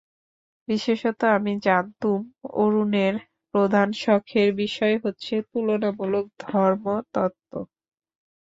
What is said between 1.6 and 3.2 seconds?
জানতুম, অরুণের